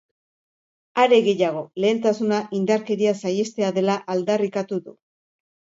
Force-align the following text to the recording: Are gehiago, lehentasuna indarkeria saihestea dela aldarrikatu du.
Are 1.03 1.19
gehiago, 1.27 1.61
lehentasuna 1.85 2.41
indarkeria 2.61 3.15
saihestea 3.23 3.71
dela 3.79 4.01
aldarrikatu 4.17 4.85
du. 4.89 5.01